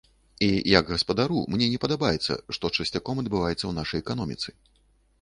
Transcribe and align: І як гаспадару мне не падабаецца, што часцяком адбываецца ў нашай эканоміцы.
І 0.39 0.47
як 0.79 0.89
гаспадару 0.93 1.43
мне 1.57 1.69
не 1.75 1.79
падабаецца, 1.85 2.39
што 2.59 2.75
часцяком 2.79 3.23
адбываецца 3.27 3.61
ў 3.67 3.73
нашай 3.81 3.99
эканоміцы. 4.09 4.61